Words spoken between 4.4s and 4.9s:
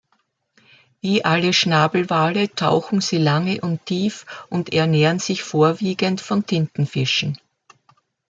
und